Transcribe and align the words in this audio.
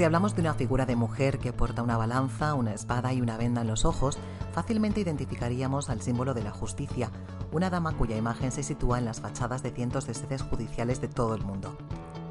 Si 0.00 0.04
hablamos 0.04 0.34
de 0.34 0.40
una 0.40 0.54
figura 0.54 0.86
de 0.86 0.96
mujer 0.96 1.38
que 1.38 1.52
porta 1.52 1.82
una 1.82 1.98
balanza, 1.98 2.54
una 2.54 2.72
espada 2.72 3.12
y 3.12 3.20
una 3.20 3.36
venda 3.36 3.60
en 3.60 3.66
los 3.66 3.84
ojos, 3.84 4.16
fácilmente 4.50 5.02
identificaríamos 5.02 5.90
al 5.90 6.00
símbolo 6.00 6.32
de 6.32 6.42
la 6.42 6.52
justicia, 6.52 7.10
una 7.52 7.68
dama 7.68 7.94
cuya 7.94 8.16
imagen 8.16 8.50
se 8.50 8.62
sitúa 8.62 8.96
en 8.96 9.04
las 9.04 9.20
fachadas 9.20 9.62
de 9.62 9.72
cientos 9.72 10.06
de 10.06 10.14
sedes 10.14 10.40
judiciales 10.40 11.02
de 11.02 11.08
todo 11.08 11.34
el 11.34 11.44
mundo. 11.44 11.76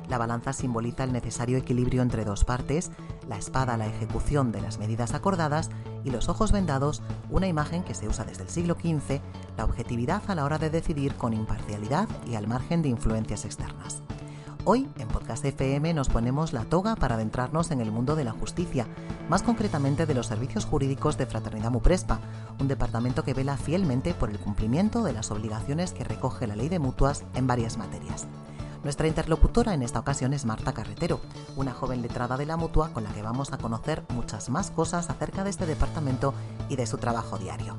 La 0.07 0.17
balanza 0.17 0.51
simboliza 0.51 1.03
el 1.03 1.13
necesario 1.13 1.59
equilibrio 1.59 2.01
entre 2.01 2.25
dos 2.25 2.43
partes, 2.43 2.89
la 3.27 3.37
espada 3.37 3.77
la 3.77 3.85
ejecución 3.85 4.51
de 4.51 4.61
las 4.61 4.79
medidas 4.79 5.13
acordadas 5.13 5.69
y 6.03 6.09
los 6.09 6.27
ojos 6.27 6.51
vendados, 6.51 7.03
una 7.29 7.45
imagen 7.45 7.83
que 7.83 7.93
se 7.93 8.07
usa 8.07 8.25
desde 8.25 8.45
el 8.45 8.49
siglo 8.49 8.77
XV, 8.81 9.21
la 9.57 9.65
objetividad 9.65 10.23
a 10.27 10.33
la 10.33 10.43
hora 10.43 10.57
de 10.57 10.71
decidir 10.71 11.13
con 11.13 11.33
imparcialidad 11.33 12.09
y 12.25 12.33
al 12.33 12.47
margen 12.47 12.81
de 12.81 12.89
influencias 12.89 13.45
externas. 13.45 14.01
Hoy, 14.71 14.87
en 14.99 15.07
Podcast 15.07 15.43
FM, 15.43 15.95
nos 15.95 16.09
ponemos 16.09 16.53
la 16.53 16.63
toga 16.63 16.95
para 16.95 17.15
adentrarnos 17.15 17.71
en 17.71 17.81
el 17.81 17.91
mundo 17.91 18.15
de 18.15 18.23
la 18.23 18.33
justicia, 18.33 18.85
más 19.27 19.41
concretamente 19.41 20.05
de 20.05 20.13
los 20.13 20.27
servicios 20.27 20.65
jurídicos 20.65 21.17
de 21.17 21.25
Fraternidad 21.25 21.71
Muprespa, 21.71 22.19
un 22.59 22.67
departamento 22.67 23.23
que 23.23 23.33
vela 23.33 23.57
fielmente 23.57 24.13
por 24.13 24.29
el 24.29 24.37
cumplimiento 24.37 25.01
de 25.03 25.11
las 25.11 25.31
obligaciones 25.31 25.91
que 25.91 26.03
recoge 26.03 26.45
la 26.45 26.55
ley 26.55 26.69
de 26.69 26.77
mutuas 26.77 27.23
en 27.33 27.47
varias 27.47 27.79
materias. 27.79 28.27
Nuestra 28.83 29.07
interlocutora 29.07 29.73
en 29.73 29.81
esta 29.81 29.97
ocasión 29.97 30.33
es 30.33 30.45
Marta 30.45 30.71
Carretero, 30.71 31.19
una 31.55 31.73
joven 31.73 32.03
letrada 32.03 32.37
de 32.37 32.45
la 32.45 32.55
mutua 32.55 32.93
con 32.93 33.03
la 33.03 33.11
que 33.11 33.23
vamos 33.23 33.51
a 33.51 33.57
conocer 33.57 34.03
muchas 34.09 34.51
más 34.51 34.69
cosas 34.69 35.09
acerca 35.09 35.43
de 35.43 35.49
este 35.49 35.65
departamento 35.65 36.35
y 36.69 36.75
de 36.75 36.85
su 36.85 36.99
trabajo 36.99 37.39
diario. 37.39 37.75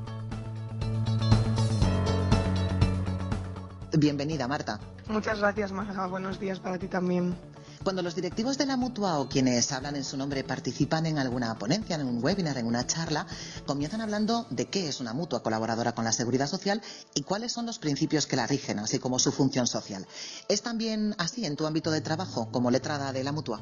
Bienvenida, 3.97 4.45
Marta. 4.49 4.79
Muchas 5.11 5.39
gracias, 5.39 5.73
Marta. 5.73 6.07
Buenos 6.07 6.39
días 6.39 6.61
para 6.61 6.79
ti 6.79 6.87
también. 6.87 7.35
Cuando 7.83 8.01
los 8.01 8.15
directivos 8.15 8.57
de 8.57 8.65
la 8.65 8.77
mutua 8.77 9.19
o 9.19 9.27
quienes 9.27 9.73
hablan 9.73 9.97
en 9.97 10.05
su 10.05 10.15
nombre 10.15 10.45
participan 10.45 11.05
en 11.05 11.19
alguna 11.19 11.57
ponencia, 11.57 11.97
en 11.97 12.07
un 12.07 12.23
webinar, 12.23 12.57
en 12.57 12.65
una 12.65 12.87
charla, 12.87 13.27
comienzan 13.65 13.99
hablando 13.99 14.47
de 14.51 14.67
qué 14.67 14.87
es 14.87 15.01
una 15.01 15.11
mutua 15.11 15.43
colaboradora 15.43 15.91
con 15.91 16.05
la 16.05 16.13
seguridad 16.13 16.47
social 16.47 16.81
y 17.13 17.23
cuáles 17.23 17.51
son 17.51 17.65
los 17.65 17.77
principios 17.77 18.25
que 18.25 18.37
la 18.37 18.47
rigen, 18.47 18.79
así 18.79 18.99
como 18.99 19.19
su 19.19 19.33
función 19.33 19.67
social. 19.67 20.07
¿Es 20.47 20.61
también 20.61 21.13
así 21.17 21.45
en 21.45 21.57
tu 21.57 21.65
ámbito 21.65 21.91
de 21.91 21.99
trabajo 21.99 22.49
como 22.49 22.71
letrada 22.71 23.11
de 23.11 23.25
la 23.25 23.33
mutua? 23.33 23.59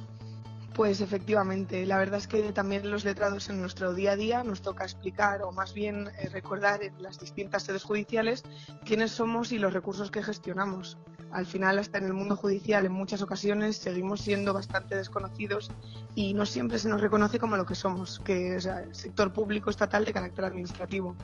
Pues 0.76 1.02
efectivamente, 1.02 1.86
la 1.86 1.98
verdad 1.98 2.20
es 2.20 2.28
que 2.28 2.54
también 2.54 2.90
los 2.92 3.04
letrados 3.04 3.50
en 3.50 3.60
nuestro 3.60 3.94
día 3.94 4.12
a 4.12 4.16
día 4.16 4.44
nos 4.44 4.62
toca 4.62 4.84
explicar 4.84 5.42
o 5.42 5.52
más 5.52 5.74
bien 5.74 6.10
eh, 6.20 6.30
recordar 6.30 6.84
en 6.84 7.02
las 7.02 7.20
distintas 7.20 7.64
sedes 7.64 7.84
judiciales 7.84 8.44
quiénes 8.86 9.12
somos 9.12 9.52
y 9.52 9.58
los 9.58 9.74
recursos 9.74 10.12
que 10.12 10.24
gestionamos. 10.24 10.98
Al 11.32 11.46
final, 11.46 11.80
hasta 11.80 11.98
en 11.98 12.06
el 12.06 12.14
mundo 12.14 12.36
judicial, 12.36 12.86
en 12.86 12.92
muchas 12.92 13.22
ocasiones 13.22 13.78
seguimos 13.78 14.22
siendo 14.22 14.54
bastante 14.54 14.96
desconocidos 14.96 15.70
y 16.16 16.34
no 16.34 16.46
siempre 16.46 16.80
se 16.80 16.90
nos 16.90 17.02
reconoce 17.02 17.40
como 17.40 17.56
lo 17.56 17.66
que 17.66 17.76
somos, 17.76 18.20
que 18.20 18.56
es 18.56 18.66
el 18.66 18.96
sector 18.96 19.32
público 19.32 19.70
estatal 19.70 20.06
de 20.06 20.14
carácter 20.14 20.46
administrativo. 20.46 21.16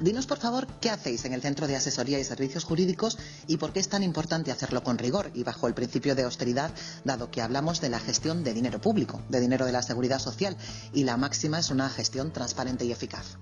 Dinos, 0.00 0.26
por 0.26 0.38
favor, 0.38 0.66
qué 0.80 0.90
hacéis 0.90 1.24
en 1.24 1.34
el 1.34 1.42
Centro 1.42 1.66
de 1.66 1.76
Asesoría 1.76 2.18
y 2.18 2.24
Servicios 2.24 2.64
Jurídicos 2.64 3.18
y 3.46 3.58
por 3.58 3.72
qué 3.72 3.80
es 3.80 3.88
tan 3.88 4.02
importante 4.02 4.50
hacerlo 4.50 4.82
con 4.82 4.98
rigor 4.98 5.30
y 5.34 5.44
bajo 5.44 5.68
el 5.68 5.74
principio 5.74 6.14
de 6.14 6.24
austeridad, 6.24 6.70
dado 7.04 7.30
que 7.30 7.42
hablamos 7.42 7.80
de 7.80 7.90
la 7.90 8.00
gestión 8.00 8.44
de 8.44 8.54
dinero 8.54 8.80
público, 8.80 9.20
de 9.28 9.40
dinero 9.40 9.66
de 9.66 9.72
la 9.72 9.82
seguridad 9.82 10.18
social, 10.18 10.56
y 10.92 11.04
la 11.04 11.16
máxima 11.16 11.58
es 11.58 11.70
una 11.70 11.88
gestión 11.90 12.32
transparente 12.32 12.84
y 12.84 12.92
eficaz. 12.92 13.38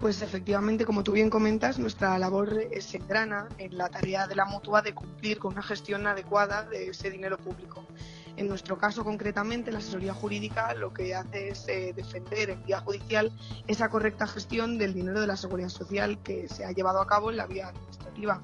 Pues 0.00 0.22
efectivamente, 0.22 0.86
como 0.86 1.04
tú 1.04 1.12
bien 1.12 1.28
comentas, 1.28 1.78
nuestra 1.78 2.18
labor 2.18 2.58
se 2.80 2.96
engrana 2.96 3.48
en 3.58 3.76
la 3.76 3.90
tarea 3.90 4.26
de 4.26 4.34
la 4.34 4.46
mutua 4.46 4.80
de 4.80 4.94
cumplir 4.94 5.38
con 5.38 5.52
una 5.52 5.62
gestión 5.62 6.06
adecuada 6.06 6.62
de 6.62 6.88
ese 6.88 7.10
dinero 7.10 7.36
público. 7.36 7.84
En 8.38 8.48
nuestro 8.48 8.78
caso, 8.78 9.04
concretamente, 9.04 9.70
la 9.70 9.78
asesoría 9.80 10.14
jurídica 10.14 10.72
lo 10.72 10.94
que 10.94 11.14
hace 11.14 11.50
es 11.50 11.68
eh, 11.68 11.92
defender 11.94 12.48
en 12.48 12.64
vía 12.64 12.80
judicial 12.80 13.30
esa 13.66 13.90
correcta 13.90 14.26
gestión 14.26 14.78
del 14.78 14.94
dinero 14.94 15.20
de 15.20 15.26
la 15.26 15.36
seguridad 15.36 15.68
social 15.68 16.18
que 16.22 16.48
se 16.48 16.64
ha 16.64 16.72
llevado 16.72 17.02
a 17.02 17.06
cabo 17.06 17.30
en 17.30 17.36
la 17.36 17.46
vía 17.46 17.68
administrativa. 17.68 18.40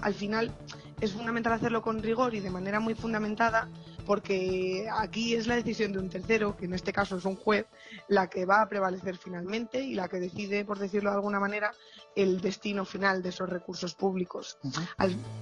Al 0.00 0.14
final, 0.14 0.52
es 1.00 1.12
fundamental 1.12 1.52
hacerlo 1.52 1.80
con 1.80 2.02
rigor 2.02 2.34
y 2.34 2.40
de 2.40 2.50
manera 2.50 2.80
muy 2.80 2.96
fundamentada 2.96 3.68
porque 4.08 4.88
aquí 4.90 5.34
es 5.34 5.46
la 5.46 5.56
decisión 5.56 5.92
de 5.92 5.98
un 5.98 6.08
tercero, 6.08 6.56
que 6.56 6.64
en 6.64 6.72
este 6.72 6.94
caso 6.94 7.18
es 7.18 7.26
un 7.26 7.36
juez, 7.36 7.66
la 8.08 8.30
que 8.30 8.46
va 8.46 8.62
a 8.62 8.68
prevalecer 8.68 9.18
finalmente 9.18 9.82
y 9.82 9.92
la 9.92 10.08
que 10.08 10.18
decide, 10.18 10.64
por 10.64 10.78
decirlo 10.78 11.10
de 11.10 11.16
alguna 11.16 11.38
manera, 11.38 11.74
el 12.16 12.40
destino 12.40 12.86
final 12.86 13.22
de 13.22 13.28
esos 13.28 13.50
recursos 13.50 13.94
públicos. 13.94 14.56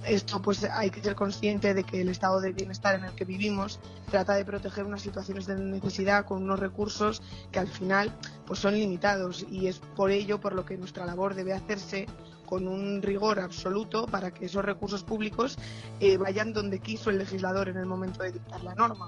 esto 0.05 0.41
pues 0.41 0.65
hay 0.65 0.89
que 0.89 1.01
ser 1.01 1.15
consciente 1.15 1.73
de 1.73 1.85
que 1.85 2.01
el 2.01 2.09
estado 2.09 2.41
de 2.41 2.51
bienestar 2.51 2.95
en 2.95 3.05
el 3.05 3.15
que 3.15 3.23
vivimos 3.23 3.79
trata 4.11 4.35
de 4.35 4.43
proteger 4.43 4.83
unas 4.83 5.01
situaciones 5.01 5.45
de 5.45 5.55
necesidad 5.55 6.25
con 6.25 6.43
unos 6.43 6.59
recursos 6.59 7.21
que 7.53 7.59
al 7.59 7.69
final 7.69 8.13
pues 8.45 8.59
son 8.59 8.73
limitados 8.73 9.45
y 9.49 9.67
es 9.67 9.79
por 9.79 10.11
ello 10.11 10.41
por 10.41 10.53
lo 10.53 10.65
que 10.65 10.77
nuestra 10.77 11.05
labor 11.05 11.35
debe 11.35 11.53
hacerse 11.53 12.05
con 12.47 12.67
un 12.67 13.03
rigor 13.03 13.39
absoluto 13.39 14.07
para 14.07 14.31
que 14.31 14.45
esos 14.45 14.65
recursos 14.65 15.03
públicos 15.03 15.59
eh, 15.99 16.17
vayan 16.17 16.53
donde 16.53 16.79
quiso 16.79 17.11
el 17.11 17.19
legislador 17.19 17.69
en 17.69 17.77
el 17.77 17.85
momento 17.85 18.23
de 18.23 18.31
dictar 18.31 18.63
la 18.63 18.73
norma. 18.73 19.07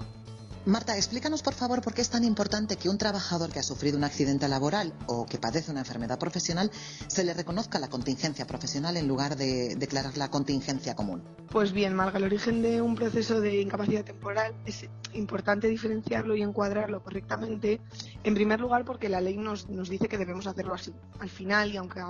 Marta, 0.66 0.94
explícanos 0.94 1.42
por 1.42 1.54
favor 1.54 1.80
por 1.80 1.94
qué 1.94 2.02
es 2.02 2.10
tan 2.10 2.22
importante 2.22 2.76
que 2.76 2.90
un 2.90 2.98
trabajador 2.98 3.50
que 3.50 3.60
ha 3.60 3.62
sufrido 3.62 3.96
un 3.96 4.04
accidente 4.04 4.46
laboral 4.46 4.92
o 5.06 5.24
que 5.24 5.38
padece 5.38 5.70
una 5.70 5.80
enfermedad 5.80 6.18
profesional 6.18 6.70
se 7.08 7.24
le 7.24 7.32
reconozca 7.32 7.78
la 7.78 7.88
contingencia 7.88 8.46
profesional 8.46 8.98
en 8.98 9.08
lugar 9.08 9.36
de 9.36 9.74
declarar 9.76 10.18
la 10.18 10.30
contingencia 10.30 10.94
común. 10.94 11.24
Pues 11.50 11.72
bien, 11.72 11.94
Marga, 11.94 12.18
el 12.18 12.24
origen 12.24 12.60
de 12.60 12.82
un 12.82 12.94
proceso 12.94 13.40
de 13.40 13.62
incapacidad 13.62 14.04
temporal 14.04 14.54
es 14.66 14.86
importante 15.14 15.66
diferenciarlo 15.66 16.36
y 16.36 16.42
encuadrarlo 16.42 17.02
correctamente. 17.02 17.80
En 18.22 18.34
primer 18.34 18.60
lugar, 18.60 18.84
porque 18.84 19.08
la 19.08 19.22
ley 19.22 19.38
nos, 19.38 19.70
nos 19.70 19.88
dice 19.88 20.08
que 20.08 20.18
debemos 20.18 20.46
hacerlo 20.46 20.74
así. 20.74 20.92
Al 21.20 21.30
final, 21.30 21.72
y 21.72 21.78
aunque 21.78 22.02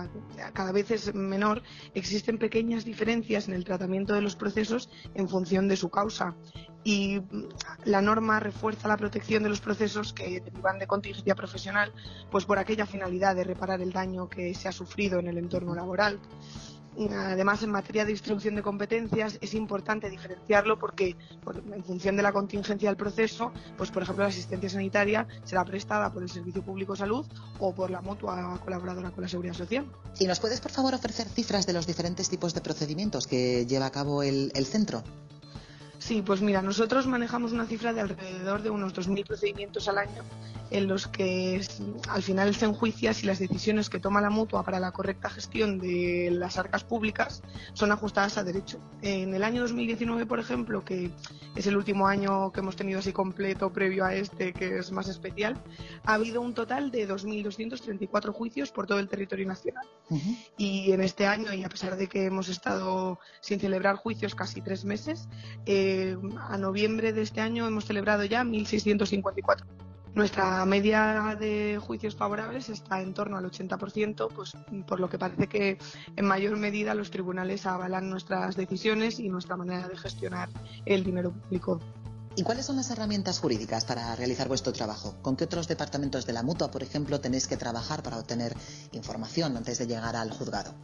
cada 0.52 0.72
vez 0.72 0.90
es 0.90 1.14
menor, 1.14 1.62
existen 1.94 2.36
pequeñas 2.36 2.84
diferencias 2.84 3.46
en 3.46 3.54
el 3.54 3.64
tratamiento 3.64 4.12
de 4.12 4.22
los 4.22 4.34
procesos 4.34 4.90
en 5.14 5.28
función 5.28 5.68
de 5.68 5.76
su 5.76 5.88
causa 5.88 6.34
y 6.84 7.20
la 7.84 8.00
norma 8.00 8.40
refuerza 8.40 8.88
la 8.88 8.96
protección 8.96 9.42
de 9.42 9.48
los 9.48 9.60
procesos 9.60 10.12
que 10.12 10.40
derivan 10.40 10.78
de 10.78 10.86
contingencia 10.86 11.34
profesional, 11.34 11.92
pues 12.30 12.44
por 12.44 12.58
aquella 12.58 12.86
finalidad 12.86 13.36
de 13.36 13.44
reparar 13.44 13.80
el 13.80 13.92
daño 13.92 14.28
que 14.28 14.54
se 14.54 14.68
ha 14.68 14.72
sufrido 14.72 15.18
en 15.18 15.28
el 15.28 15.38
entorno 15.38 15.74
laboral. 15.74 16.18
Además, 16.98 17.62
en 17.62 17.70
materia 17.70 18.04
de 18.04 18.10
distribución 18.10 18.56
de 18.56 18.62
competencias 18.62 19.38
es 19.40 19.54
importante 19.54 20.10
diferenciarlo 20.10 20.78
porque, 20.78 21.16
en 21.72 21.84
función 21.84 22.16
de 22.16 22.22
la 22.22 22.32
contingencia 22.32 22.88
del 22.88 22.96
proceso, 22.96 23.52
pues 23.78 23.90
por 23.90 24.02
ejemplo 24.02 24.24
la 24.24 24.30
asistencia 24.30 24.68
sanitaria 24.68 25.26
será 25.44 25.64
prestada 25.64 26.12
por 26.12 26.22
el 26.22 26.28
Servicio 26.28 26.62
Público 26.62 26.94
de 26.94 26.98
Salud 26.98 27.26
o 27.60 27.72
por 27.74 27.90
la 27.90 28.00
mutua 28.00 28.58
colaboradora 28.64 29.12
con 29.12 29.22
la 29.22 29.28
Seguridad 29.28 29.54
Social. 29.54 29.86
¿Y 30.18 30.26
nos 30.26 30.40
puedes, 30.40 30.60
por 30.60 30.72
favor, 30.72 30.92
ofrecer 30.94 31.28
cifras 31.28 31.64
de 31.64 31.74
los 31.74 31.86
diferentes 31.86 32.28
tipos 32.28 32.54
de 32.54 32.60
procedimientos 32.60 33.26
que 33.26 33.66
lleva 33.66 33.86
a 33.86 33.90
cabo 33.90 34.22
el 34.22 34.66
centro? 34.66 35.04
Sí, 36.00 36.22
pues 36.22 36.40
mira, 36.40 36.62
nosotros 36.62 37.06
manejamos 37.06 37.52
una 37.52 37.66
cifra 37.66 37.92
de 37.92 38.00
alrededor 38.00 38.62
de 38.62 38.70
unos 38.70 38.94
2.000 38.94 39.26
procedimientos 39.26 39.86
al 39.86 39.98
año 39.98 40.22
en 40.70 40.86
los 40.86 41.08
que 41.08 41.60
al 42.08 42.22
final 42.22 42.54
se 42.54 42.64
enjuicia 42.64 43.12
si 43.12 43.26
las 43.26 43.38
decisiones 43.38 43.90
que 43.90 43.98
toma 43.98 44.20
la 44.20 44.30
mutua 44.30 44.62
para 44.62 44.78
la 44.78 44.92
correcta 44.92 45.28
gestión 45.28 45.78
de 45.78 46.30
las 46.32 46.58
arcas 46.58 46.84
públicas 46.84 47.42
son 47.72 47.92
ajustadas 47.92 48.38
a 48.38 48.44
derecho. 48.44 48.78
En 49.02 49.34
el 49.34 49.42
año 49.42 49.62
2019, 49.62 50.26
por 50.26 50.38
ejemplo, 50.38 50.84
que 50.84 51.10
es 51.56 51.66
el 51.66 51.76
último 51.76 52.06
año 52.06 52.52
que 52.52 52.60
hemos 52.60 52.76
tenido 52.76 53.00
así 53.00 53.12
completo 53.12 53.72
previo 53.72 54.04
a 54.04 54.14
este, 54.14 54.52
que 54.52 54.78
es 54.78 54.92
más 54.92 55.08
especial, 55.08 55.60
ha 56.04 56.14
habido 56.14 56.40
un 56.40 56.54
total 56.54 56.90
de 56.90 57.08
2.234 57.08 58.32
juicios 58.32 58.70
por 58.70 58.86
todo 58.86 59.00
el 59.00 59.08
territorio 59.08 59.46
nacional. 59.46 59.86
Y 60.56 60.92
en 60.92 61.02
este 61.02 61.26
año, 61.26 61.52
y 61.52 61.64
a 61.64 61.68
pesar 61.68 61.96
de 61.96 62.06
que 62.06 62.26
hemos 62.26 62.48
estado 62.48 63.18
sin 63.40 63.58
celebrar 63.58 63.96
juicios 63.96 64.34
casi 64.34 64.60
tres 64.60 64.84
meses, 64.84 65.28
eh, 65.66 65.89
a 66.48 66.58
noviembre 66.58 67.12
de 67.12 67.22
este 67.22 67.40
año 67.40 67.66
hemos 67.66 67.84
celebrado 67.84 68.24
ya 68.24 68.42
1.654. 68.44 69.64
Nuestra 70.14 70.64
media 70.64 71.36
de 71.38 71.78
juicios 71.80 72.16
favorables 72.16 72.68
está 72.68 73.00
en 73.00 73.14
torno 73.14 73.36
al 73.36 73.44
80%, 73.44 74.28
pues 74.34 74.56
por 74.86 74.98
lo 74.98 75.08
que 75.08 75.18
parece 75.18 75.46
que 75.46 75.78
en 76.16 76.24
mayor 76.24 76.56
medida 76.56 76.94
los 76.94 77.10
tribunales 77.10 77.64
avalan 77.64 78.10
nuestras 78.10 78.56
decisiones 78.56 79.20
y 79.20 79.28
nuestra 79.28 79.56
manera 79.56 79.86
de 79.86 79.96
gestionar 79.96 80.48
el 80.84 81.04
dinero 81.04 81.30
público. 81.30 81.80
¿Y 82.34 82.42
cuáles 82.42 82.66
son 82.66 82.76
las 82.76 82.90
herramientas 82.90 83.38
jurídicas 83.38 83.84
para 83.84 84.14
realizar 84.16 84.48
vuestro 84.48 84.72
trabajo? 84.72 85.14
¿Con 85.22 85.36
qué 85.36 85.44
otros 85.44 85.68
departamentos 85.68 86.26
de 86.26 86.32
la 86.32 86.42
mutua, 86.42 86.70
por 86.70 86.82
ejemplo, 86.82 87.20
tenéis 87.20 87.46
que 87.46 87.56
trabajar 87.56 88.02
para 88.02 88.18
obtener 88.18 88.56
información 88.92 89.56
antes 89.56 89.78
de 89.78 89.86
llegar 89.86 90.16
al 90.16 90.30
juzgado? 90.30 90.74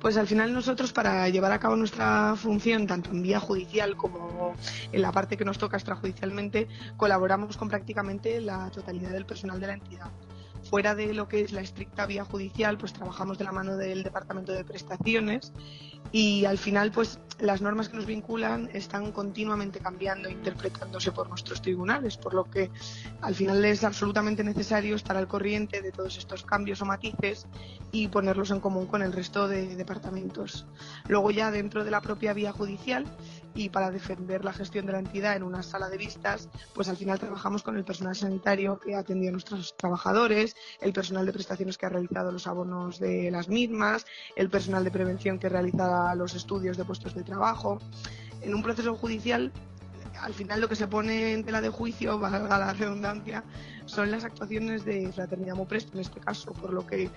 Pues 0.00 0.16
al 0.16 0.26
final 0.26 0.54
nosotros 0.54 0.94
para 0.94 1.28
llevar 1.28 1.52
a 1.52 1.60
cabo 1.60 1.76
nuestra 1.76 2.34
función, 2.34 2.86
tanto 2.86 3.10
en 3.10 3.22
vía 3.22 3.38
judicial 3.38 3.96
como 3.96 4.54
en 4.92 5.02
la 5.02 5.12
parte 5.12 5.36
que 5.36 5.44
nos 5.44 5.58
toca 5.58 5.76
extrajudicialmente, 5.76 6.68
colaboramos 6.96 7.58
con 7.58 7.68
prácticamente 7.68 8.40
la 8.40 8.70
totalidad 8.70 9.10
del 9.10 9.26
personal 9.26 9.60
de 9.60 9.66
la 9.66 9.74
entidad. 9.74 10.10
Fuera 10.70 10.94
de 10.94 11.12
lo 11.12 11.28
que 11.28 11.42
es 11.42 11.52
la 11.52 11.60
estricta 11.60 12.06
vía 12.06 12.24
judicial, 12.24 12.78
pues 12.78 12.94
trabajamos 12.94 13.36
de 13.36 13.44
la 13.44 13.52
mano 13.52 13.76
del 13.76 14.02
Departamento 14.02 14.52
de 14.52 14.64
Prestaciones 14.64 15.52
y 16.12 16.46
al 16.46 16.56
final 16.56 16.90
pues 16.92 17.18
las 17.40 17.62
normas 17.62 17.88
que 17.88 17.96
nos 17.96 18.06
vinculan 18.06 18.68
están 18.72 19.12
continuamente 19.12 19.80
cambiando 19.80 20.28
e 20.28 20.32
interpretándose 20.32 21.12
por 21.12 21.28
nuestros 21.28 21.62
tribunales, 21.62 22.16
por 22.16 22.34
lo 22.34 22.44
que 22.44 22.70
al 23.20 23.34
final 23.34 23.64
es 23.64 23.84
absolutamente 23.84 24.44
necesario 24.44 24.96
estar 24.96 25.16
al 25.16 25.28
corriente 25.28 25.80
de 25.80 25.92
todos 25.92 26.18
estos 26.18 26.44
cambios 26.44 26.82
o 26.82 26.86
matices 26.86 27.46
y 27.92 28.08
ponerlos 28.08 28.50
en 28.50 28.60
común 28.60 28.86
con 28.86 29.02
el 29.02 29.12
resto 29.12 29.48
de 29.48 29.74
departamentos. 29.76 30.66
Luego 31.08 31.30
ya 31.30 31.50
dentro 31.50 31.84
de 31.84 31.90
la 31.90 32.00
propia 32.00 32.32
vía 32.32 32.52
judicial 32.52 33.04
y 33.54 33.68
para 33.68 33.90
defender 33.90 34.44
la 34.44 34.52
gestión 34.52 34.86
de 34.86 34.92
la 34.92 35.00
entidad 35.00 35.36
en 35.36 35.42
una 35.42 35.62
sala 35.62 35.88
de 35.88 35.96
vistas, 35.96 36.48
pues 36.74 36.88
al 36.88 36.96
final 36.96 37.18
trabajamos 37.18 37.62
con 37.62 37.76
el 37.76 37.84
personal 37.84 38.14
sanitario 38.14 38.78
que 38.78 38.94
ha 38.94 39.00
atendido 39.00 39.30
a 39.30 39.32
nuestros 39.32 39.76
trabajadores, 39.76 40.54
el 40.80 40.92
personal 40.92 41.26
de 41.26 41.32
prestaciones 41.32 41.76
que 41.76 41.86
ha 41.86 41.88
realizado 41.88 42.30
los 42.30 42.46
abonos 42.46 43.00
de 43.00 43.30
las 43.30 43.48
mismas, 43.48 44.06
el 44.36 44.50
personal 44.50 44.84
de 44.84 44.90
prevención 44.90 45.38
que 45.38 45.48
realiza 45.48 46.14
los 46.14 46.34
estudios 46.34 46.76
de 46.76 46.84
puestos 46.84 47.14
de 47.14 47.24
trabajo. 47.30 47.78
En 48.42 48.54
un 48.54 48.62
proceso 48.62 48.94
judicial 48.94 49.52
al 50.20 50.34
final 50.34 50.60
lo 50.60 50.68
que 50.68 50.76
se 50.76 50.86
pone 50.86 51.32
en 51.32 51.44
tela 51.44 51.60
de 51.60 51.68
juicio, 51.70 52.18
valga 52.18 52.58
la 52.58 52.72
redundancia, 52.72 53.44
son 53.86 54.10
las 54.10 54.24
actuaciones 54.24 54.84
de 54.84 55.10
Fraternidad 55.12 55.54
Mopresto 55.54 55.94
en 55.94 56.00
este 56.00 56.20
caso, 56.20 56.52
por 56.52 56.72
lo 56.72 56.86
que 56.86 57.10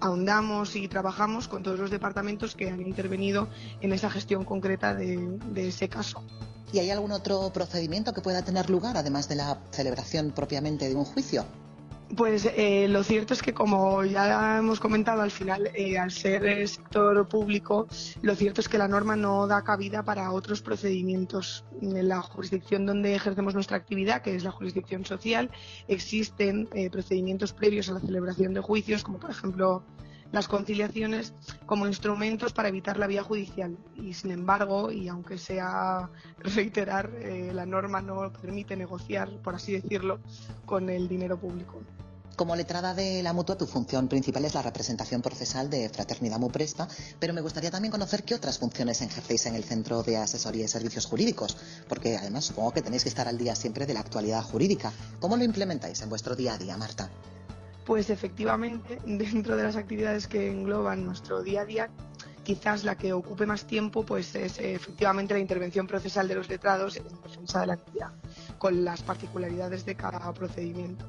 ahondamos 0.00 0.76
y 0.76 0.88
trabajamos 0.88 1.48
con 1.48 1.62
todos 1.62 1.78
los 1.78 1.90
departamentos 1.90 2.54
que 2.54 2.70
han 2.70 2.80
intervenido 2.80 3.48
en 3.80 3.92
esa 3.92 4.10
gestión 4.10 4.44
concreta 4.44 4.94
de, 4.94 5.38
de 5.52 5.68
ese 5.68 5.88
caso. 5.88 6.24
¿Y 6.72 6.78
hay 6.78 6.90
algún 6.90 7.12
otro 7.12 7.52
procedimiento 7.52 8.12
que 8.12 8.20
pueda 8.20 8.42
tener 8.42 8.70
lugar, 8.70 8.96
además 8.96 9.28
de 9.28 9.36
la 9.36 9.60
celebración 9.70 10.32
propiamente 10.32 10.88
de 10.88 10.96
un 10.96 11.04
juicio? 11.04 11.44
Pues 12.14 12.48
eh, 12.56 12.86
lo 12.88 13.02
cierto 13.02 13.34
es 13.34 13.42
que, 13.42 13.52
como 13.52 14.04
ya 14.04 14.58
hemos 14.58 14.78
comentado, 14.78 15.22
al 15.22 15.32
final, 15.32 15.70
eh, 15.74 15.98
al 15.98 16.12
ser 16.12 16.68
sector 16.68 17.26
público, 17.26 17.88
lo 18.22 18.36
cierto 18.36 18.60
es 18.60 18.68
que 18.68 18.78
la 18.78 18.86
norma 18.86 19.16
no 19.16 19.48
da 19.48 19.64
cabida 19.64 20.04
para 20.04 20.30
otros 20.30 20.62
procedimientos. 20.62 21.64
En 21.82 22.08
la 22.08 22.22
jurisdicción 22.22 22.86
donde 22.86 23.14
ejercemos 23.14 23.54
nuestra 23.54 23.76
actividad, 23.76 24.22
que 24.22 24.36
es 24.36 24.44
la 24.44 24.52
jurisdicción 24.52 25.04
social, 25.04 25.50
existen 25.88 26.68
eh, 26.74 26.90
procedimientos 26.90 27.52
previos 27.52 27.88
a 27.88 27.94
la 27.94 28.00
celebración 28.00 28.54
de 28.54 28.60
juicios, 28.60 29.02
como 29.02 29.18
por 29.18 29.30
ejemplo 29.30 29.82
las 30.32 30.48
conciliaciones 30.48 31.32
como 31.66 31.86
instrumentos 31.86 32.52
para 32.52 32.68
evitar 32.68 32.98
la 32.98 33.06
vía 33.06 33.22
judicial. 33.22 33.76
Y 33.96 34.14
sin 34.14 34.30
embargo, 34.30 34.90
y 34.90 35.08
aunque 35.08 35.38
sea 35.38 36.10
reiterar, 36.38 37.10
la 37.52 37.66
norma 37.66 38.00
no 38.00 38.32
permite 38.32 38.76
negociar, 38.76 39.30
por 39.42 39.54
así 39.54 39.72
decirlo, 39.72 40.20
con 40.64 40.90
el 40.90 41.08
dinero 41.08 41.38
público. 41.38 41.80
Como 42.36 42.54
letrada 42.54 42.92
de 42.92 43.22
la 43.22 43.32
mutua, 43.32 43.56
tu 43.56 43.66
función 43.66 44.08
principal 44.08 44.44
es 44.44 44.52
la 44.52 44.60
representación 44.60 45.22
procesal 45.22 45.70
de 45.70 45.88
Fraternidad 45.88 46.38
Muprespa, 46.38 46.86
pero 47.18 47.32
me 47.32 47.40
gustaría 47.40 47.70
también 47.70 47.90
conocer 47.90 48.24
qué 48.24 48.34
otras 48.34 48.58
funciones 48.58 49.00
ejercéis 49.00 49.46
en 49.46 49.54
el 49.54 49.64
Centro 49.64 50.02
de 50.02 50.18
Asesoría 50.18 50.66
y 50.66 50.68
Servicios 50.68 51.06
Jurídicos, 51.06 51.56
porque 51.88 52.18
además 52.18 52.44
supongo 52.44 52.72
que 52.72 52.82
tenéis 52.82 53.04
que 53.04 53.08
estar 53.08 53.26
al 53.26 53.38
día 53.38 53.54
siempre 53.54 53.86
de 53.86 53.94
la 53.94 54.00
actualidad 54.00 54.42
jurídica. 54.42 54.92
¿Cómo 55.18 55.38
lo 55.38 55.44
implementáis 55.44 56.02
en 56.02 56.10
vuestro 56.10 56.36
día 56.36 56.52
a 56.52 56.58
día, 56.58 56.76
Marta? 56.76 57.10
Pues 57.86 58.10
efectivamente, 58.10 58.98
dentro 59.06 59.56
de 59.56 59.62
las 59.62 59.76
actividades 59.76 60.26
que 60.26 60.50
engloban 60.50 61.06
nuestro 61.06 61.42
día 61.44 61.60
a 61.60 61.64
día, 61.64 61.88
quizás 62.42 62.82
la 62.82 62.96
que 62.96 63.12
ocupe 63.12 63.46
más 63.46 63.64
tiempo 63.64 64.04
pues 64.04 64.34
es 64.34 64.58
efectivamente 64.58 65.34
la 65.34 65.40
intervención 65.40 65.86
procesal 65.86 66.26
de 66.26 66.34
los 66.34 66.48
letrados 66.48 66.96
en 66.96 67.04
defensa 67.22 67.60
de 67.60 67.66
la 67.68 67.74
actividad, 67.74 68.10
con 68.58 68.84
las 68.84 69.02
particularidades 69.02 69.86
de 69.86 69.94
cada 69.94 70.34
procedimiento. 70.34 71.04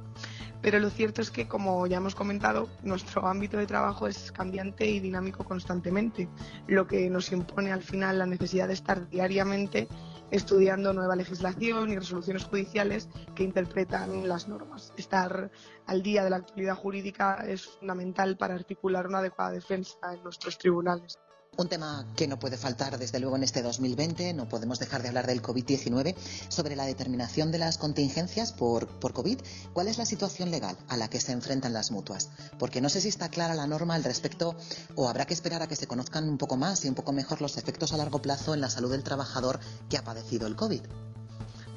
Pero 0.61 0.79
lo 0.79 0.89
cierto 0.89 1.21
es 1.21 1.31
que, 1.31 1.47
como 1.47 1.85
ya 1.87 1.97
hemos 1.97 2.15
comentado, 2.15 2.69
nuestro 2.83 3.27
ámbito 3.27 3.57
de 3.57 3.65
trabajo 3.65 4.07
es 4.07 4.31
cambiante 4.31 4.85
y 4.87 4.99
dinámico 4.99 5.43
constantemente, 5.43 6.27
lo 6.67 6.85
que 6.85 7.09
nos 7.09 7.31
impone 7.31 7.71
al 7.71 7.83
final 7.83 8.19
la 8.19 8.25
necesidad 8.25 8.67
de 8.67 8.73
estar 8.73 9.09
diariamente 9.09 9.87
estudiando 10.31 10.93
nueva 10.93 11.15
legislación 11.15 11.89
y 11.89 11.95
resoluciones 11.97 12.45
judiciales 12.45 13.09
que 13.35 13.43
interpretan 13.43 14.27
las 14.27 14.47
normas. 14.47 14.93
Estar 14.97 15.51
al 15.85 16.01
día 16.01 16.23
de 16.23 16.29
la 16.29 16.37
actualidad 16.37 16.75
jurídica 16.75 17.45
es 17.47 17.65
fundamental 17.65 18.37
para 18.37 18.55
articular 18.55 19.07
una 19.07 19.19
adecuada 19.19 19.51
defensa 19.51 19.97
en 20.13 20.23
nuestros 20.23 20.57
tribunales. 20.57 21.19
Un 21.57 21.69
tema 21.69 22.05
que 22.15 22.27
no 22.27 22.37
puede 22.37 22.55
faltar 22.55 22.99
desde 22.99 23.19
luego 23.19 23.35
en 23.35 23.41
este 23.41 23.63
2020, 23.63 24.31
no 24.35 24.47
podemos 24.47 24.77
dejar 24.77 25.01
de 25.01 25.07
hablar 25.07 25.25
del 25.25 25.41
COVID-19, 25.41 26.15
sobre 26.49 26.75
la 26.75 26.85
determinación 26.85 27.51
de 27.51 27.57
las 27.57 27.79
contingencias 27.79 28.53
por, 28.53 28.87
por 28.99 29.13
COVID. 29.13 29.39
¿Cuál 29.73 29.87
es 29.87 29.97
la 29.97 30.05
situación 30.05 30.51
legal 30.51 30.77
a 30.87 30.97
la 30.97 31.09
que 31.09 31.19
se 31.19 31.31
enfrentan 31.31 31.73
las 31.73 31.89
mutuas? 31.89 32.29
Porque 32.59 32.79
no 32.79 32.89
sé 32.89 33.01
si 33.01 33.07
está 33.07 33.29
clara 33.29 33.55
la 33.55 33.65
norma 33.65 33.95
al 33.95 34.03
respecto 34.03 34.55
o 34.95 35.09
habrá 35.09 35.25
que 35.25 35.33
esperar 35.33 35.63
a 35.63 35.67
que 35.67 35.75
se 35.75 35.87
conozcan 35.87 36.29
un 36.29 36.37
poco 36.37 36.57
más 36.57 36.85
y 36.85 36.89
un 36.89 36.95
poco 36.95 37.11
mejor 37.11 37.41
los 37.41 37.57
efectos 37.57 37.91
a 37.91 37.97
largo 37.97 38.21
plazo 38.21 38.53
en 38.53 38.61
la 38.61 38.69
salud 38.69 38.91
del 38.91 39.03
trabajador 39.03 39.59
que 39.89 39.97
ha 39.97 40.03
padecido 40.03 40.45
el 40.45 40.55
COVID. 40.55 40.81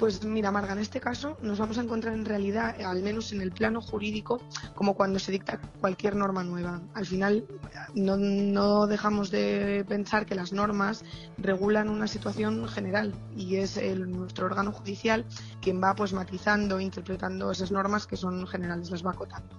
Pues 0.01 0.25
mira, 0.25 0.51
Marga, 0.51 0.73
en 0.73 0.79
este 0.79 0.99
caso 0.99 1.37
nos 1.43 1.59
vamos 1.59 1.77
a 1.77 1.83
encontrar 1.83 2.15
en 2.15 2.25
realidad, 2.25 2.75
al 2.81 3.03
menos 3.03 3.33
en 3.33 3.43
el 3.43 3.53
plano 3.53 3.83
jurídico, 3.83 4.41
como 4.75 4.95
cuando 4.95 5.19
se 5.19 5.31
dicta 5.31 5.61
cualquier 5.79 6.17
norma 6.17 6.43
nueva. 6.43 6.81
Al 6.95 7.05
final 7.05 7.45
no, 7.95 8.87
dejamos 8.87 9.31
de 9.31 9.85
pensar 9.87 10.25
que 10.25 10.35
las 10.35 10.55
normas 10.55 11.05
regulan 11.37 11.91
una 11.91 12.07
situación 12.07 12.67
general 12.67 13.13
y 13.37 13.57
es 13.57 13.77
el, 13.77 14.11
nuestro 14.11 14.47
órgano 14.47 14.73
judicial 14.73 15.27
quien 15.61 15.83
va 15.83 15.95
pues 15.95 16.15
matizando, 16.15 16.79
e 16.79 16.83
interpretando 16.83 17.51
esas 17.51 17.71
normas 17.71 18.07
que 18.07 18.17
son 18.17 18.47
generales, 18.47 18.91
las 18.91 19.05
va 19.05 19.11
acotando. 19.11 19.55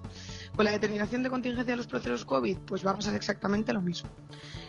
Con 0.56 0.66
la 0.66 0.72
determinación 0.72 1.24
de 1.24 1.30
contingencia 1.30 1.74
de 1.74 1.78
los 1.78 1.88
procesos 1.88 2.26
COVID, 2.26 2.58
pues 2.60 2.86
va 2.86 2.92
a 2.92 2.96
pasar 2.96 3.16
exactamente 3.16 3.74
lo 3.74 3.82
mismo. 3.82 4.10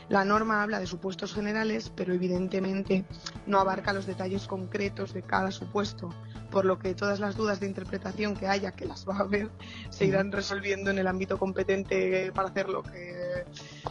La 0.09 0.25
norma 0.25 0.63
habla 0.63 0.79
de 0.79 0.87
supuestos 0.87 1.35
generales, 1.35 1.91
pero 1.95 2.15
evidentemente 2.15 3.05
no 3.47 3.59
abarca 3.59 3.93
los 3.93 4.07
detalles 4.07 4.47
concretos 4.47 5.13
de 5.13 5.23
cada 5.23 5.51
supuesto, 5.51 6.11
por 6.51 6.65
lo 6.65 6.79
que 6.79 6.95
todas 6.95 7.19
las 7.19 7.37
dudas 7.37 7.61
de 7.61 7.67
interpretación 7.67 8.37
que 8.37 8.47
haya, 8.47 8.73
que 8.73 8.85
las 8.85 9.09
va 9.09 9.17
a 9.17 9.21
haber, 9.21 9.51
se 9.91 10.05
irán 10.05 10.31
resolviendo 10.31 10.91
en 10.91 10.99
el 10.99 11.07
ámbito 11.07 11.39
competente 11.39 12.31
para 12.33 12.49
hacerlo, 12.49 12.83
que 12.83 13.45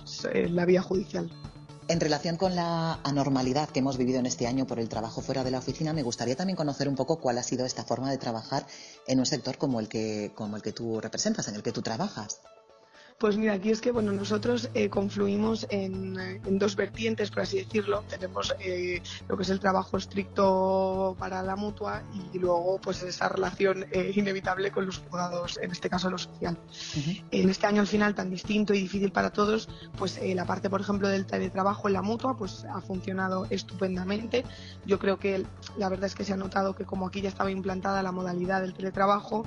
es 0.03 0.25
eh, 0.25 0.47
la 0.49 0.65
vía 0.65 0.81
judicial. 0.81 1.29
En 1.91 1.99
relación 1.99 2.37
con 2.37 2.55
la 2.55 3.01
anormalidad 3.03 3.67
que 3.67 3.79
hemos 3.79 3.97
vivido 3.97 4.17
en 4.17 4.25
este 4.25 4.47
año 4.47 4.65
por 4.65 4.79
el 4.79 4.87
trabajo 4.87 5.19
fuera 5.19 5.43
de 5.43 5.51
la 5.51 5.57
oficina, 5.57 5.91
me 5.91 6.03
gustaría 6.03 6.37
también 6.37 6.55
conocer 6.55 6.87
un 6.87 6.95
poco 6.95 7.19
cuál 7.19 7.37
ha 7.37 7.43
sido 7.43 7.65
esta 7.65 7.83
forma 7.83 8.09
de 8.09 8.17
trabajar 8.17 8.65
en 9.07 9.19
un 9.19 9.25
sector 9.25 9.57
como 9.57 9.81
el 9.81 9.89
que, 9.89 10.31
como 10.33 10.55
el 10.55 10.61
que 10.61 10.71
tú 10.71 11.01
representas, 11.01 11.49
en 11.49 11.55
el 11.55 11.63
que 11.63 11.73
tú 11.73 11.81
trabajas. 11.81 12.39
Pues 13.21 13.37
mira, 13.37 13.53
aquí 13.53 13.69
es 13.69 13.81
que 13.81 13.91
bueno, 13.91 14.11
nosotros 14.13 14.71
eh, 14.73 14.89
confluimos 14.89 15.67
en, 15.69 16.39
dos 16.57 16.75
vertientes, 16.75 17.29
por 17.29 17.43
así 17.43 17.57
decirlo. 17.57 18.03
Tenemos 18.09 18.51
eh, 18.59 18.99
lo 19.29 19.37
que 19.37 19.43
es 19.43 19.49
el 19.51 19.59
trabajo 19.59 19.95
estricto 19.95 21.15
para 21.19 21.43
la 21.43 21.55
mutua 21.55 22.01
y 22.33 22.39
luego 22.39 22.81
pues 22.81 23.03
esa 23.03 23.29
relación 23.29 23.85
eh, 23.91 24.11
inevitable 24.15 24.71
con 24.71 24.87
los 24.87 24.97
juzgados, 24.97 25.59
en 25.61 25.69
este 25.69 25.87
caso 25.87 26.09
lo 26.09 26.17
social. 26.17 26.57
En 27.29 27.47
este 27.51 27.67
año 27.67 27.81
al 27.81 27.87
final 27.87 28.15
tan 28.15 28.31
distinto 28.31 28.73
y 28.73 28.81
difícil 28.81 29.11
para 29.11 29.29
todos, 29.29 29.69
pues 29.99 30.19
la 30.23 30.45
parte, 30.45 30.71
por 30.71 30.81
ejemplo, 30.81 31.07
del 31.07 31.27
teletrabajo 31.27 31.89
en 31.89 31.93
la 31.93 32.01
mutua 32.01 32.35
pues 32.35 32.65
ha 32.73 32.81
funcionado 32.81 33.45
estupendamente. 33.51 34.45
Yo 34.87 34.97
creo 34.97 35.19
que 35.19 35.45
la 35.77 35.89
verdad 35.89 36.07
es 36.07 36.15
que 36.15 36.25
se 36.25 36.33
ha 36.33 36.37
notado 36.37 36.73
que 36.73 36.85
como 36.85 37.05
aquí 37.05 37.21
ya 37.21 37.29
estaba 37.29 37.51
implantada 37.51 38.01
la 38.01 38.11
modalidad 38.11 38.61
del 38.61 38.73
teletrabajo, 38.73 39.45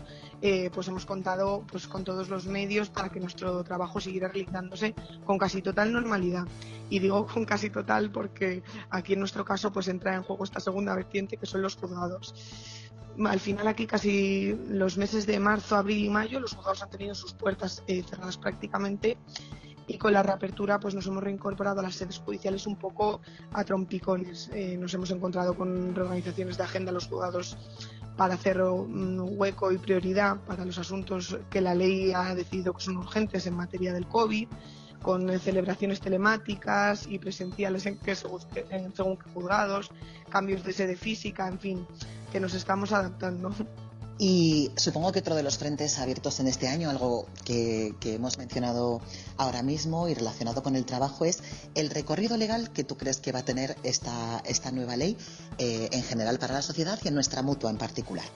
pues 0.72 0.87
hemos 0.87 1.06
contado 1.06 1.64
pues 1.72 1.88
con 1.88 2.04
todos 2.04 2.28
los 2.28 2.46
medios 2.46 2.88
para 2.90 3.08
que 3.08 3.18
nuestro 3.18 3.63
trabajo 3.64 4.00
seguirá 4.00 4.28
realizándose 4.28 4.94
con 5.25 5.38
casi 5.38 5.62
total 5.62 5.92
normalidad. 5.92 6.47
Y 6.90 6.99
digo 6.99 7.26
con 7.26 7.44
casi 7.44 7.71
total 7.71 8.11
porque 8.11 8.62
aquí 8.90 9.14
en 9.14 9.21
nuestro 9.21 9.44
caso 9.44 9.73
pues 9.73 9.88
entra 9.88 10.14
en 10.14 10.23
juego 10.23 10.44
esta 10.44 10.61
segunda 10.61 10.94
vertiente 10.94 11.37
que 11.37 11.47
son 11.47 11.62
los 11.62 11.76
juzgados. 11.76 12.35
Al 13.25 13.40
final 13.40 13.68
aquí 13.68 13.87
casi 13.87 14.56
los 14.68 14.97
meses 14.97 15.26
de 15.26 15.38
marzo, 15.38 15.76
abril 15.76 16.04
y 16.04 16.11
mayo 16.11 16.40
los 16.40 16.52
juzgados 16.54 16.83
han 16.83 16.90
tenido 16.90 17.14
sus 17.14 17.33
puertas 17.33 17.83
eh, 17.87 18.02
cerradas 18.02 18.37
prácticamente 18.37 19.16
y 19.87 19.99
con 19.99 20.12
la 20.12 20.23
reapertura 20.23 20.80
pues 20.80 20.94
nos 20.94 21.06
hemos 21.06 21.23
reincorporado 21.23 21.80
a 21.80 21.83
las 21.83 21.97
sedes 21.97 22.18
judiciales 22.18 22.66
un 22.66 22.76
poco 22.76 23.21
a 23.52 23.64
trompicones. 23.64 24.50
Eh, 24.52 24.76
nos 24.78 24.94
hemos 24.94 25.11
encontrado 25.11 25.54
con 25.54 25.94
reorganizaciones 25.94 26.56
de 26.56 26.64
agenda 26.64 26.92
los 26.92 27.06
juzgados 27.06 27.56
para 28.16 28.35
hacer 28.35 28.61
hueco 28.62 29.73
y 29.73 29.78
prioridad 29.78 30.37
para 30.47 30.64
los 30.64 30.78
asuntos 30.78 31.37
que 31.50 31.61
la 31.61 31.75
ley 31.75 32.12
ha 32.12 32.35
decidido 32.35 32.73
que 32.73 32.83
son 32.83 32.97
urgentes 32.99 33.47
en 33.47 33.56
materia 33.56 33.92
del 33.92 34.06
COVID, 34.06 34.49
con 35.02 35.38
celebraciones 35.38 36.00
telemáticas 36.00 37.06
y 37.06 37.18
presenciales 37.18 37.85
en, 37.87 37.99
que, 37.99 38.14
según 38.14 39.16
juzgados, 39.35 39.90
cambios 40.30 40.64
de 40.64 40.73
sede 40.73 40.97
física, 40.97 41.47
en 41.47 41.59
fin, 41.59 41.87
que 42.33 42.40
nos 42.40 42.54
estamos 42.54 42.92
adaptando. 42.92 43.52
Y 44.18 44.71
supongo 44.76 45.11
que 45.11 45.18
otro 45.18 45.35
de 45.35 45.42
los 45.42 45.59
frentes 45.59 45.99
abiertos 45.99 46.38
en 46.38 46.47
este 46.47 46.68
año, 46.68 46.88
algo 46.88 47.26
que, 47.44 47.94
hemos 48.04 48.38
mencionado 48.38 49.00
ahora 49.37 49.62
mismo 49.62 50.09
y 50.09 50.14
relacionado 50.14 50.62
con 50.62 50.76
el 50.76 50.85
trabajo, 50.85 51.25
es 51.25 51.42
el 51.75 51.90
recorrido 51.90 52.37
legal 52.37 52.71
que 52.73 52.85
tú 52.85 52.97
crees 52.97 53.18
que 53.18 53.33
va 53.33 53.40
a 53.40 53.44
tener 53.44 53.76
esta, 53.83 54.40
esta 54.44 54.71
nueva 54.71 54.97
ley 54.97 55.16
eh, 55.59 55.88
en 55.90 56.02
general 56.02 56.38
para 56.38 56.54
la 56.54 56.62
sociedad 56.62 56.99
y 57.02 57.09
en 57.09 57.14
nuestra 57.14 57.42
mutua 57.42 57.71
en 57.71 57.78
particular. 57.78 58.26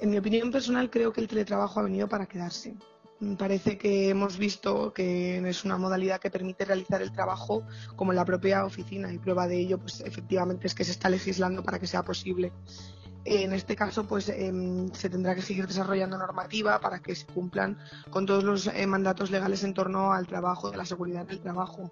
En 0.00 0.10
mi 0.10 0.18
opinión 0.18 0.50
personal, 0.52 0.90
creo 0.90 1.12
que 1.12 1.22
el 1.22 1.28
teletrabajo 1.28 1.80
ha 1.80 1.84
venido 1.84 2.08
para 2.08 2.26
quedarse. 2.26 2.74
Parece 3.38 3.78
que 3.78 4.10
hemos 4.10 4.36
visto 4.36 4.92
que 4.92 5.38
es 5.48 5.64
una 5.64 5.78
modalidad 5.78 6.20
que 6.20 6.30
permite 6.30 6.66
realizar 6.66 7.00
el 7.00 7.12
trabajo 7.12 7.62
como 7.96 8.12
en 8.12 8.16
la 8.16 8.26
propia 8.26 8.66
oficina 8.66 9.10
y 9.10 9.16
prueba 9.16 9.48
de 9.48 9.58
ello, 9.58 9.78
pues 9.78 10.00
efectivamente 10.00 10.66
es 10.66 10.74
que 10.74 10.84
se 10.84 10.90
está 10.90 11.08
legislando 11.08 11.62
para 11.62 11.78
que 11.78 11.86
sea 11.86 12.02
posible. 12.02 12.52
En 13.28 13.52
este 13.52 13.74
caso, 13.74 14.06
pues 14.06 14.28
em, 14.28 14.88
se 14.92 15.10
tendrá 15.10 15.34
que 15.34 15.42
seguir 15.42 15.66
desarrollando 15.66 16.16
normativa 16.16 16.78
para 16.78 17.00
que 17.00 17.16
se 17.16 17.26
cumplan 17.26 17.76
con 18.08 18.24
todos 18.24 18.44
los 18.44 18.68
eh, 18.68 18.86
mandatos 18.86 19.32
legales 19.32 19.64
en 19.64 19.74
torno 19.74 20.12
al 20.12 20.28
trabajo, 20.28 20.70
de 20.70 20.76
la 20.76 20.86
seguridad 20.86 21.26
del 21.26 21.40
trabajo. 21.40 21.90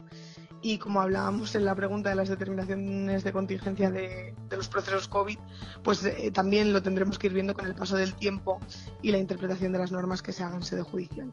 Y 0.63 0.79
como 0.79 1.01
hablábamos 1.01 1.57
en 1.57 1.65
la 1.65 1.75
pregunta 1.75 2.09
de 2.09 2.15
las 2.15 2.29
determinaciones 2.29 3.25
de 3.25 3.33
contingencia 3.33 3.91
de, 3.91 4.33
los 4.49 4.69
procesos 4.69 5.09
COVID, 5.09 5.39
pues 5.83 6.05
eh, 6.05 6.31
también 6.33 6.73
lo 6.73 6.83
tendremos 6.83 7.19
que 7.19 7.27
ir 7.27 7.35
viendo 7.35 7.53
con 7.53 7.67
el 7.67 7.75
paso 7.75 7.97
del 7.97 8.15
tiempo 8.15 8.61
y 9.03 9.11
la 9.11 9.19
interpretación 9.19 9.73
de 9.73 9.81
las 9.81 9.91
normas 9.91 10.23
que 10.23 10.33
se 10.33 10.45
hagan 10.45 10.59
en 10.59 10.63
sede 10.63 10.83
judicial. 10.83 11.33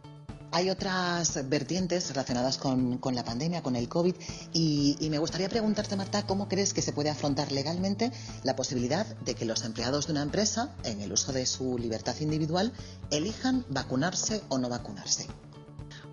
Hay 0.54 0.70
otras 0.70 1.48
vertientes 1.48 2.10
relacionadas 2.10 2.58
con, 2.58 3.00
la 3.14 3.24
pandemia, 3.24 3.64
con 3.64 3.78
el 3.78 3.88
COVID, 3.88 4.14
y, 4.52 5.08
me 5.10 5.18
gustaría 5.18 5.48
preguntarte, 5.48 5.96
Marta, 5.96 6.28
¿cómo 6.28 6.50
crees 6.50 6.74
que 6.74 6.82
se 6.82 6.92
puede 6.92 7.10
afrontar 7.10 7.54
legalmente 7.54 8.12
la 8.44 8.58
posibilidad 8.58 9.06
de 9.06 9.34
que 9.34 9.46
los 9.46 9.64
empleados 9.64 10.08
de 10.08 10.12
una 10.12 10.24
empresa, 10.24 10.76
en 10.84 11.00
el 11.00 11.14
uso 11.14 11.32
de 11.32 11.46
su 11.46 11.78
libertad 11.78 12.18
individual, 12.20 12.74
elijan 13.12 13.64
vacunarse 13.70 14.42
o 14.50 14.58
no 14.58 14.68
vacunarse? 14.68 15.26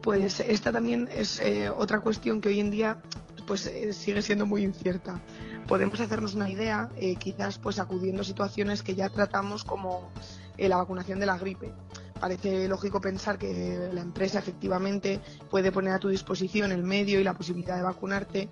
Pues 0.03 0.39
esta 0.39 0.71
también 0.71 1.09
es 1.13 1.41
eh, 1.41 1.69
otra 1.69 1.99
cuestión 1.99 2.41
que 2.41 2.51
hoy 2.51 2.61
en 2.61 2.71
día 2.71 3.03
pues 3.45 3.67
eh, 3.67 3.93
sigue 3.93 4.23
siendo 4.23 4.47
muy 4.47 4.63
incierta. 4.63 5.21
Podemos 5.67 5.99
hacernos 5.99 6.35
una 6.35 6.49
idea, 6.49 6.91
eh, 6.97 7.17
quizás 7.17 7.59
pues 7.59 7.81
acudiendo 7.81 8.23
a 8.23 8.25
situaciones 8.25 8.85
que 8.85 8.95
ya 8.95 9.09
tratamos 9.09 9.65
como 9.65 10.11
la 10.57 10.77
vacunación 10.77 11.19
de 11.19 11.27
la 11.27 11.39
gripe 11.39 11.73
parece 12.19 12.69
lógico 12.69 13.01
pensar 13.01 13.39
que 13.39 13.91
la 13.93 14.01
empresa 14.01 14.39
efectivamente 14.39 15.21
puede 15.51 15.73
poner 15.73 15.95
a 15.95 15.99
tu 15.99 16.09
disposición 16.09 16.73
el 16.73 16.83
medio 16.83 17.21
y 17.21 17.25
la 17.25 17.35
posibilidad 17.35 17.77
de 17.77 17.83
vacunarte 17.83 18.51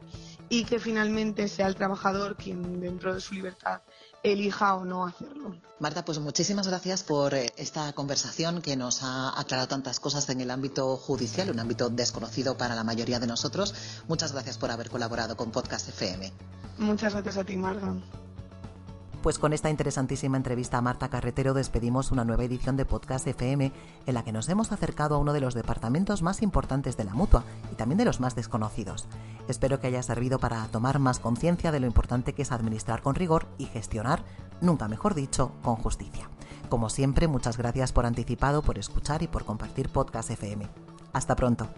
y 0.49 0.65
que 0.65 0.79
finalmente 0.79 1.49
sea 1.49 1.67
el 1.67 1.75
trabajador 1.75 2.37
quien 2.37 2.81
dentro 2.81 3.15
de 3.15 3.21
su 3.21 3.35
libertad 3.35 3.81
elija 4.23 4.75
o 4.75 4.85
no 4.85 5.07
hacerlo. 5.07 5.57
Marta, 5.79 6.05
pues 6.05 6.19
muchísimas 6.19 6.67
gracias 6.67 7.03
por 7.03 7.35
eh, 7.35 7.53
esta 7.57 7.93
conversación 7.93 8.63
que 8.63 8.77
nos 8.77 9.03
ha 9.03 9.39
aclarado 9.39 9.69
tantas 9.69 10.01
cosas 10.01 10.29
en 10.31 10.41
el 10.41 10.51
ámbito 10.51 10.97
judicial, 10.97 11.51
un 11.51 11.61
ámbito 11.61 11.91
desconocido 11.91 12.57
para 12.57 12.75
la 12.75 12.85
mayoría 12.85 13.21
de 13.21 13.27
nosotros. 13.27 13.75
Muchas 14.09 14.33
gracias 14.33 14.59
por 14.59 14.71
haber 14.71 14.91
colaborado 14.91 15.37
con 15.37 15.51
Podcast 15.51 15.89
FM. 15.89 16.33
Muchas 16.79 17.13
gracias 17.13 17.37
a 17.37 17.45
ti, 17.45 17.57
Marga. 17.57 17.95
Pues 19.23 19.39
con 19.41 19.53
esta 19.53 19.71
interesantísima 19.71 20.37
entrevista 20.37 20.79
a 20.79 20.83
Marta 20.83 21.09
Carretero 21.09 21.53
despedimos 21.53 22.13
una 22.13 22.25
nueva 22.25 22.45
edición 22.45 22.77
de 22.77 22.85
Podcast 22.85 23.27
FM 23.27 23.73
en 24.07 24.15
la 24.15 24.23
que 24.23 24.33
nos 24.33 24.49
hemos 24.49 24.71
acercado 24.71 25.17
a 25.17 25.19
uno 25.19 25.33
de 25.33 25.41
los 25.41 25.55
departamentos 25.55 26.23
más 26.23 26.43
importantes 26.43 26.97
de 26.97 27.05
la 27.05 27.15
mutua 27.15 27.43
y 27.73 27.75
también 27.75 27.99
de 27.99 28.05
los 28.05 28.21
más 28.21 28.37
desconocidos. 28.37 29.09
Espero 29.49 29.81
que 29.81 29.89
haya 29.89 30.03
servido 30.03 30.39
para 30.39 30.65
tomar 30.67 31.01
más 31.01 31.19
conciencia 31.19 31.73
de 31.73 31.81
lo 31.81 31.87
importante 31.87 32.35
que 32.35 32.43
es 32.43 32.53
administrar 32.53 33.03
con 33.03 33.17
rigor 33.17 33.47
y 33.59 33.65
gestionar, 33.67 34.23
nunca 34.61 34.87
mejor 34.87 35.15
dicho, 35.15 35.53
con 35.63 35.77
justicia. 35.77 36.31
Como 36.69 36.89
siempre, 36.89 37.27
muchas 37.27 37.57
gracias 37.57 37.93
por 37.93 38.07
anticipado, 38.07 38.63
por 38.63 38.79
escuchar 38.79 39.23
y 39.23 39.29
por 39.29 39.45
compartir 39.45 39.89
Podcast 39.89 40.31
FM. 40.31 40.69
Hasta 41.13 41.35
pronto. 41.35 41.69